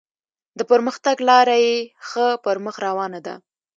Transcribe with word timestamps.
د 0.57 0.61
پرمختګ 0.71 1.17
لاره 1.29 1.55
یې 1.65 1.75
ښه 2.07 2.27
پر 2.43 2.57
مخ 2.65 2.75
روانه 2.87 3.19
ده. 3.25 3.35